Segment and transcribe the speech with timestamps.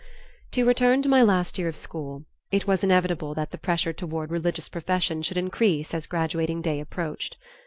[0.53, 4.31] To return to my last year of school, it was inevitable that the pressure toward
[4.31, 7.37] religious profession should increase as graduating day approached.